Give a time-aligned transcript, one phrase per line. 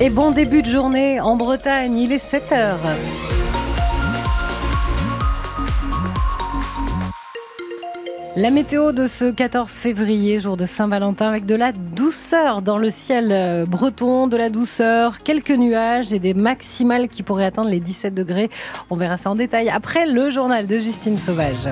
[0.00, 2.80] Et bon début de journée en Bretagne, il est 7 heures.
[8.34, 12.90] La météo de ce 14 février, jour de Saint-Valentin, avec de la douceur dans le
[12.90, 17.78] ciel euh, breton, de la douceur, quelques nuages et des maximales qui pourraient atteindre les
[17.78, 18.50] 17 degrés.
[18.90, 21.68] On verra ça en détail après le journal de Justine Sauvage.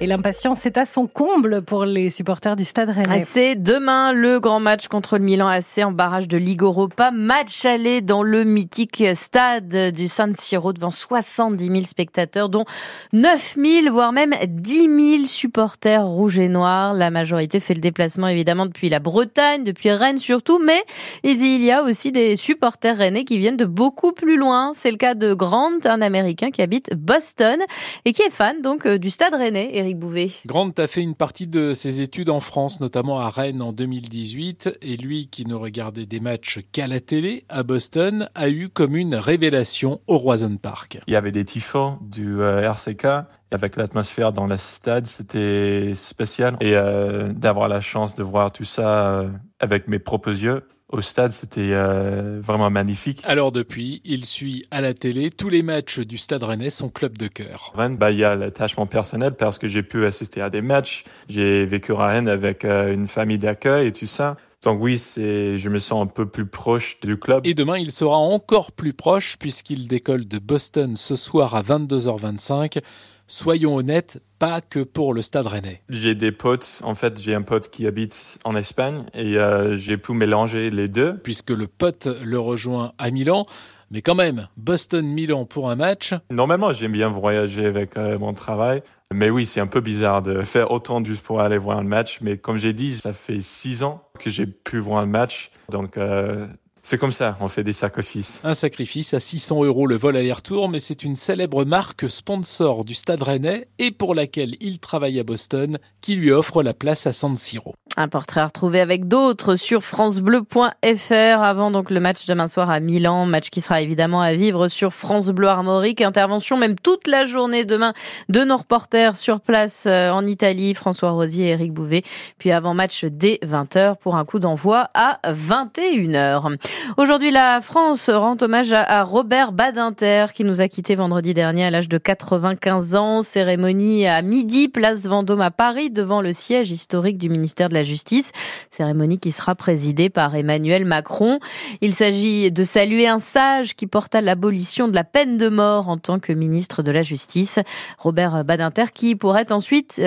[0.00, 3.24] Et l'impatience est à son comble pour les supporters du Stade Rennais.
[3.24, 7.12] C'est demain le grand match contre le Milan AC en barrage de Ligue Europa.
[7.12, 12.64] Match aller dans le mythique stade du San Siro devant 70 000 spectateurs, dont
[13.12, 16.92] 9 000, voire même 10 000 supporters rouges et noirs.
[16.92, 20.82] La majorité fait le déplacement évidemment depuis la Bretagne, depuis Rennes surtout, mais
[21.22, 24.72] il y a aussi des supporters rennais qui viennent de beaucoup plus loin.
[24.74, 27.60] C'est le cas de Grant, un Américain qui habite Boston
[28.04, 29.83] et qui est fan donc euh, du Stade Rennais.
[29.84, 30.30] Éric Bouvet.
[30.46, 34.78] Grant a fait une partie de ses études en France, notamment à Rennes en 2018,
[34.80, 38.96] et lui qui ne regardait des matchs qu'à la télé à Boston a eu comme
[38.96, 41.00] une révélation au Roison Park.
[41.06, 43.06] Il y avait des tifos du euh, RCK
[43.50, 48.64] avec l'atmosphère dans le stade, c'était spécial et euh, d'avoir la chance de voir tout
[48.64, 49.28] ça euh,
[49.60, 53.20] avec mes propres yeux au stade, c'était euh, vraiment magnifique.
[53.24, 57.16] Alors depuis, il suit à la télé tous les matchs du Stade Rennais, son club
[57.16, 57.72] de cœur.
[57.74, 61.04] Rennes, bah, il y a l'attachement personnel parce que j'ai pu assister à des matchs.
[61.28, 64.36] J'ai vécu à Rennes avec euh, une famille d'accueil et tout ça.
[64.62, 67.46] Donc oui, c'est, je me sens un peu plus proche du club.
[67.46, 72.80] Et demain, il sera encore plus proche puisqu'il décolle de Boston ce soir à 22h25
[73.26, 75.80] soyons honnêtes, pas que pour le Stade Rennais.
[75.88, 79.96] J'ai des potes, en fait, j'ai un pote qui habite en Espagne et euh, j'ai
[79.96, 81.16] pu mélanger les deux.
[81.16, 83.46] Puisque le pote le rejoint à Milan.
[83.90, 86.12] Mais quand même, Boston-Milan pour un match.
[86.30, 88.82] Normalement, j'aime bien voyager avec euh, mon travail.
[89.14, 92.18] Mais oui, c'est un peu bizarre de faire autant juste pour aller voir un match.
[92.20, 95.52] Mais comme j'ai dit, ça fait six ans que j'ai pu voir un match.
[95.70, 96.46] Donc, euh,
[96.86, 98.42] c'est comme ça, on fait des sacrifices.
[98.44, 102.94] Un sacrifice à 600 euros le vol aller-retour, mais c'est une célèbre marque sponsor du
[102.94, 107.14] Stade Rennais et pour laquelle il travaille à Boston qui lui offre la place à
[107.14, 107.74] San Siro.
[107.96, 112.80] Un portrait à retrouver avec d'autres sur francebleu.fr avant donc le match demain soir à
[112.80, 116.00] Milan, match qui sera évidemment à vivre sur France Bleu Armorique.
[116.00, 117.92] Intervention même toute la journée demain
[118.28, 122.02] de nos reporters sur place euh, en Italie, François Rosier et Eric Bouvet.
[122.36, 126.56] Puis avant match dès 20h pour un coup d'envoi à 21h.
[126.96, 131.70] Aujourd'hui, la France rend hommage à Robert Badinter qui nous a quitté vendredi dernier à
[131.70, 133.22] l'âge de 95 ans.
[133.22, 137.83] Cérémonie à midi, place Vendôme à Paris devant le siège historique du ministère de la
[137.84, 138.32] Justice.
[138.70, 141.38] Cérémonie qui sera présidée par Emmanuel Macron.
[141.80, 145.98] Il s'agit de saluer un sage qui porta l'abolition de la peine de mort en
[145.98, 147.58] tant que ministre de la Justice.
[147.98, 150.00] Robert Badinter qui pourrait ensuite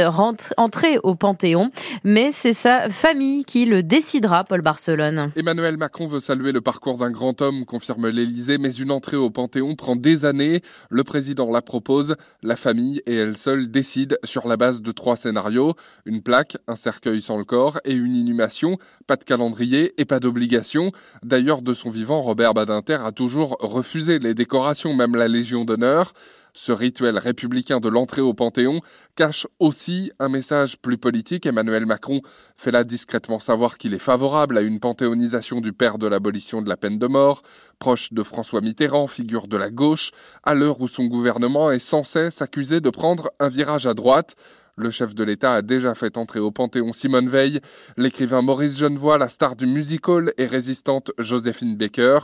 [0.58, 1.72] entrer au Panthéon.
[2.04, 5.32] Mais c'est sa famille qui le décidera, Paul Barcelone.
[5.36, 9.30] Emmanuel Macron veut saluer le parcours d'un grand homme, confirme l'Élysée, mais une entrée au
[9.30, 10.62] Panthéon prend des années.
[10.90, 15.18] Le président la propose, la famille et elle seule décident sur la base de trois
[15.18, 15.76] scénarios.
[16.06, 20.20] Une plaque, un cercueil sans le corps, et une inhumation, pas de calendrier et pas
[20.20, 20.92] d'obligation.
[21.24, 26.14] D'ailleurs, de son vivant, Robert Badinter a toujours refusé les décorations, même la Légion d'honneur.
[26.60, 28.82] Ce rituel républicain de l'entrée au Panthéon
[29.16, 31.46] cache aussi un message plus politique.
[31.46, 32.22] Emmanuel Macron
[32.56, 36.68] fait là discrètement savoir qu'il est favorable à une panthéonisation du père de l'abolition de
[36.68, 37.44] la peine de mort,
[37.78, 40.10] proche de François Mitterrand, figure de la gauche,
[40.42, 44.36] à l'heure où son gouvernement est sans cesse accusé de prendre un virage à droite.
[44.80, 47.62] Le chef de l'État a déjà fait entrer au Panthéon Simone Veil,
[47.98, 52.20] l'écrivain Maurice Genevoix, la star du musical et résistante Joséphine Baker.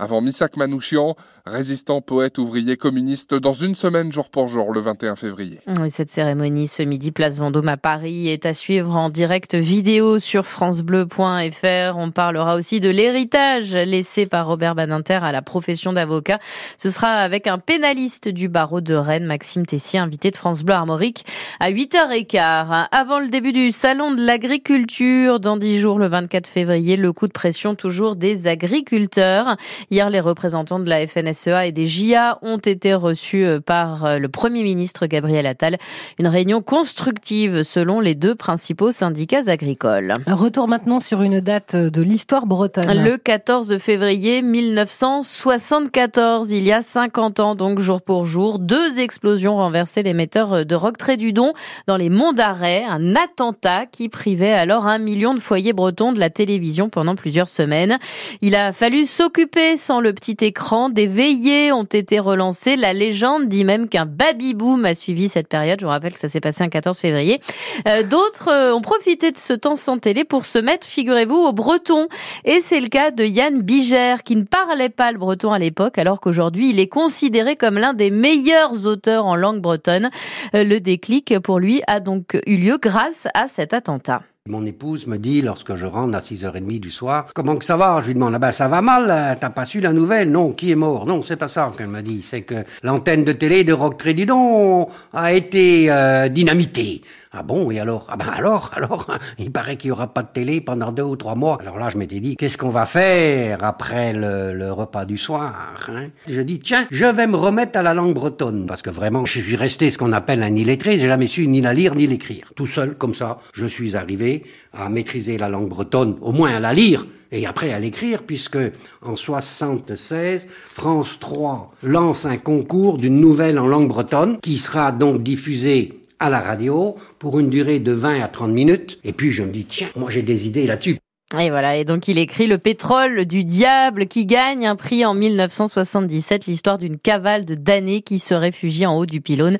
[0.00, 5.14] Avant Missak Manouchian, résistant, poète, ouvrier, communiste, dans une semaine jour pour jour, le 21
[5.14, 5.60] février.
[5.90, 10.46] cette cérémonie ce midi, place Vendôme à Paris, est à suivre en direct vidéo sur
[10.46, 11.98] francebleu.fr.
[11.98, 16.38] On parlera aussi de l'héritage laissé par Robert Badinter à la profession d'avocat.
[16.78, 20.76] Ce sera avec un pénaliste du barreau de Rennes, Maxime Tessier, invité de France Bleu
[20.76, 21.26] Armorique
[21.60, 22.86] à 8h15.
[22.90, 27.26] Avant le début du salon de l'agriculture, dans 10 jours, le 24 février, le coup
[27.26, 29.58] de pression toujours des agriculteurs.
[29.92, 34.18] Hier, les représentants de la FNSEA et des JA ont été reçus euh, par euh,
[34.18, 35.78] le Premier ministre Gabriel Attal.
[36.20, 40.14] Une réunion constructive selon les deux principaux syndicats agricoles.
[40.28, 43.02] Retour maintenant sur une date de l'histoire bretonne.
[43.02, 49.56] Le 14 février 1974, il y a 50 ans, donc jour pour jour, deux explosions
[49.56, 51.52] renversaient l'émetteur de rock Trédudon
[51.88, 56.20] dans les monts d'Arrêt, un attentat qui privait alors un million de foyers bretons de
[56.20, 57.98] la télévision pendant plusieurs semaines.
[58.40, 60.90] Il a fallu s'occuper sans le petit écran.
[60.90, 62.76] Des veillées ont été relancées.
[62.76, 65.80] La légende dit même qu'un baby-boom a suivi cette période.
[65.80, 67.40] Je vous rappelle que ça s'est passé un 14 février.
[67.88, 71.52] Euh, d'autres euh, ont profité de ce temps sans télé pour se mettre, figurez-vous, au
[71.52, 72.08] breton.
[72.44, 75.98] Et c'est le cas de Yann Bigère, qui ne parlait pas le breton à l'époque,
[75.98, 80.10] alors qu'aujourd'hui, il est considéré comme l'un des meilleurs auteurs en langue bretonne.
[80.54, 84.22] Euh, le déclic pour lui a donc eu lieu grâce à cet attentat.
[84.50, 88.00] Mon épouse me dit, lorsque je rentre à 6h30 du soir, comment que ça va
[88.02, 90.72] Je lui demande, ah ben ça va mal, t'as pas su la nouvelle Non, qui
[90.72, 91.06] est mort?
[91.06, 94.88] Non, c'est pas ça qu'elle m'a dit, c'est que l'antenne de télé de Rock Trédidon
[95.12, 97.02] a été euh, dynamitée.
[97.32, 98.06] Ah bon, et alors?
[98.08, 99.06] Ah ben alors, alors,
[99.38, 101.58] il paraît qu'il y aura pas de télé pendant deux ou trois mois.
[101.60, 106.08] Alors là, je m'étais dit, qu'est-ce qu'on va faire après le, repas du soir hein?
[106.28, 109.40] Je dis, tiens, je vais me remettre à la langue bretonne, parce que vraiment, je
[109.40, 112.52] suis resté ce qu'on appelle un illettré, j'ai jamais su ni la lire ni l'écrire.
[112.56, 114.42] Tout seul, comme ça, je suis arrivé
[114.72, 118.58] à maîtriser la langue bretonne, au moins à la lire, et après à l'écrire, puisque
[119.02, 125.22] en 76, France 3 lance un concours d'une nouvelle en langue bretonne qui sera donc
[125.22, 129.00] diffusée à la radio pour une durée de 20 à 30 minutes.
[129.02, 130.98] Et puis je me dis, tiens, moi j'ai des idées là-dessus.
[131.38, 135.14] Et voilà, et donc il écrit Le pétrole du diable qui gagne un prix en
[135.14, 139.56] 1977, l'histoire d'une cavale de damnés qui se réfugie en haut du pylône.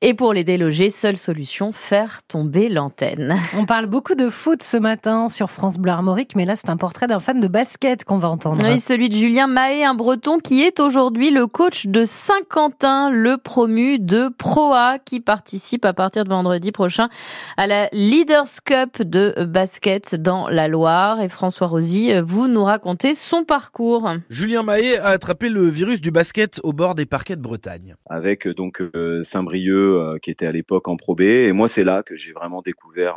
[0.00, 3.38] Et pour les déloger, seule solution, faire tomber l'antenne.
[3.54, 6.78] On parle beaucoup de foot ce matin sur France Bleu Armorique, mais là c'est un
[6.78, 8.66] portrait d'un fan de basket qu'on va entendre.
[8.66, 13.36] Oui, celui de Julien Mahé, un breton qui est aujourd'hui le coach de Saint-Quentin, le
[13.36, 17.10] promu de Proa, qui participe à partir de vendredi prochain
[17.58, 23.14] à la Leaders Cup de basket dans la Loire et François Rosy, vous nous racontez
[23.14, 24.08] son parcours.
[24.28, 27.96] Julien Mahé a attrapé le virus du basket au bord des parquets de Bretagne.
[28.08, 31.68] Avec euh, donc euh, Saint-Brieuc euh, qui était à l'époque en Pro B et moi
[31.68, 33.16] c'est là que j'ai vraiment découvert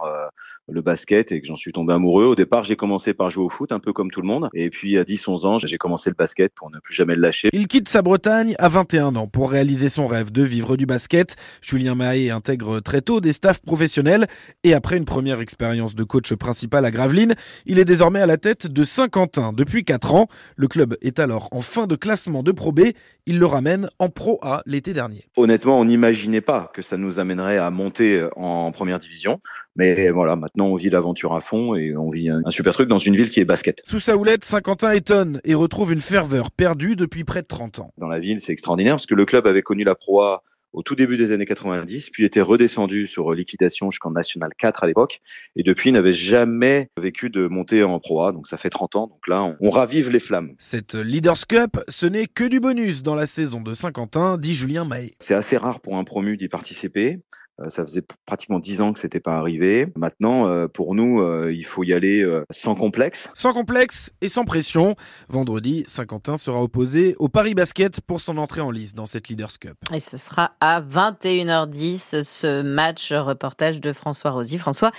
[0.69, 2.25] le basket et que j'en suis tombé amoureux.
[2.25, 4.69] Au départ, j'ai commencé par jouer au foot un peu comme tout le monde et
[4.69, 7.49] puis à 10-11 ans, j'ai commencé le basket pour ne plus jamais le lâcher.
[7.53, 11.35] Il quitte sa Bretagne à 21 ans pour réaliser son rêve de vivre du basket.
[11.61, 14.27] Julien Mahé intègre très tôt des staffs professionnels
[14.63, 17.35] et après une première expérience de coach principal à Gravelines,
[17.65, 20.27] il est désormais à la tête de Saint-Quentin depuis 4 ans.
[20.55, 22.81] Le club est alors en fin de classement de Pro B.
[23.25, 25.23] Il le ramène en Pro A l'été dernier.
[25.37, 29.39] Honnêtement, on n'imaginait pas que ça nous amènerait à monter en première division.
[29.75, 32.97] Mais voilà, maintenant on vit l'aventure à fond et on vit un, super truc dans
[32.97, 33.81] une ville qui est basket.
[33.85, 37.91] Sous sa houlette, Saint-Quentin étonne et retrouve une ferveur perdue depuis près de 30 ans.
[37.97, 40.83] Dans la ville, c'est extraordinaire parce que le club avait connu la Pro A au
[40.83, 45.21] tout début des années 90, puis était redescendu sur liquidation jusqu'en National 4 à l'époque,
[45.55, 49.07] et depuis n'avait jamais vécu de montée en Pro A, donc ça fait 30 ans,
[49.07, 50.53] donc là on, ravive les flammes.
[50.59, 54.85] Cette Leaders Cup, ce n'est que du bonus dans la saison de Saint-Quentin, dit Julien
[54.85, 55.15] Mahé.
[55.19, 57.19] C'est assez rare pour un promu d'y participer.
[57.61, 59.87] Euh, ça faisait pratiquement dix ans que c'était pas arrivé.
[59.95, 63.29] Maintenant, euh, pour nous, euh, il faut y aller sans complexe.
[63.33, 64.95] Sans complexe et sans pression.
[65.29, 69.59] Vendredi, Saint-Quentin sera opposé au Paris Basket pour son entrée en lice dans cette Leaders
[69.59, 69.77] Cup.
[69.93, 74.57] Et ce sera à 21h10 ce match reportage de François Rosy.
[74.57, 74.91] François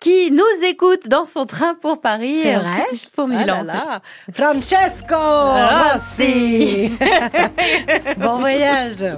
[0.00, 2.84] qui nous écoute dans son train pour Paris et vrai
[3.14, 3.64] pour Milan.
[3.68, 4.00] Ah
[4.32, 6.90] Francesco Rossi.
[8.18, 9.16] bon voyage.